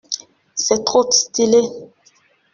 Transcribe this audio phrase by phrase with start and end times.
[0.55, 1.61] C'est trop stylé.